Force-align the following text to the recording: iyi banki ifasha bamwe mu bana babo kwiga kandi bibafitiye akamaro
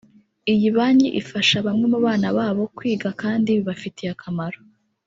iyi 0.53 0.67
banki 0.75 1.07
ifasha 1.21 1.57
bamwe 1.65 1.85
mu 1.93 1.99
bana 2.05 2.27
babo 2.37 2.63
kwiga 2.77 3.09
kandi 3.21 3.47
bibafitiye 3.57 4.09
akamaro 4.15 4.59